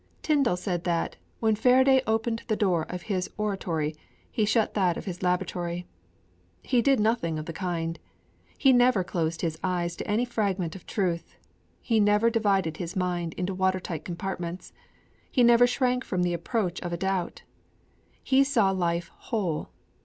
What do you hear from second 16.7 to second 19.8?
of a doubt. He saw life whole.